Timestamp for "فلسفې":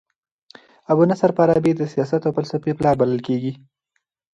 2.37-2.71